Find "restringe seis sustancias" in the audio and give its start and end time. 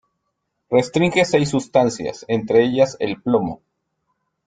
0.71-2.25